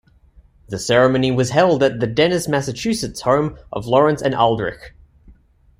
[0.69, 4.95] The ceremony was held at the Dennis, Massachusetts home of Lawrence and Aldrich.